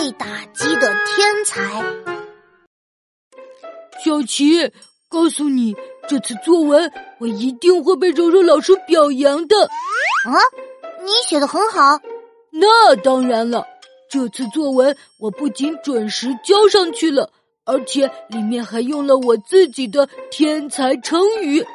[0.00, 1.60] 被打击的天才。
[4.02, 4.72] 小琪，
[5.10, 5.76] 告诉你，
[6.08, 9.64] 这次作文我一定会被柔柔老师表扬的。
[9.64, 10.32] 啊，
[11.04, 12.00] 你写的很好。
[12.50, 13.66] 那当然了，
[14.10, 17.30] 这次作文我不仅准时交上去了，
[17.66, 21.58] 而且里面还用了我自己的天才成语。
[21.60, 21.68] 天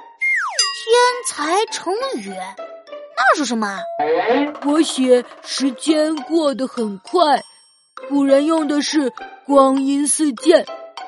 [1.27, 3.79] 才成语，那是什么？
[4.65, 7.43] 我写时间过得很快，
[8.09, 9.11] 古人用的是
[9.45, 10.65] 光阴似箭，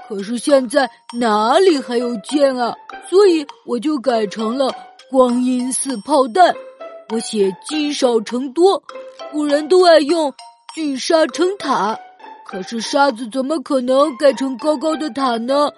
[0.08, 2.74] 可是现在哪里还有箭啊？
[3.10, 4.74] 所以我就改成了
[5.12, 6.56] 光阴似炮弹。
[7.10, 8.82] 我写积少成多，
[9.32, 10.34] 古人都爱用
[10.74, 11.98] 聚沙成塔，
[12.46, 15.70] 可是沙子怎么可能盖成高高的塔呢？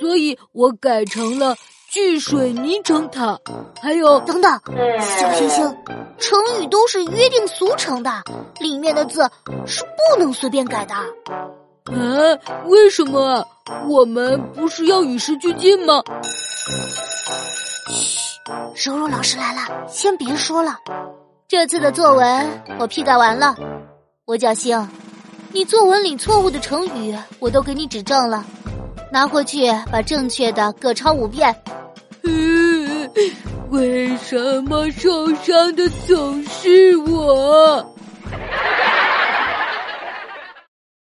[0.00, 1.56] 所以我改成了。
[1.90, 3.38] 聚水泥成塔，
[3.80, 4.60] 还有等等，
[5.00, 5.76] 小星星，
[6.18, 8.10] 成语都是约定俗成的，
[8.58, 9.30] 里面的字
[9.64, 10.94] 是不能随便改的。
[10.94, 11.04] 啊？
[12.66, 13.46] 为什么？
[13.88, 16.02] 我们不是要与时俱进吗？
[17.88, 20.76] 嘘，柔柔老师来了，先别说了。
[21.46, 23.54] 这次的作文我批改完了，
[24.24, 24.88] 我叫星，
[25.52, 28.44] 你作文里错误的成语我都给你指正了，
[29.12, 31.54] 拿回去把正确的各抄五遍。
[33.74, 37.93] 为什么受伤的总是我？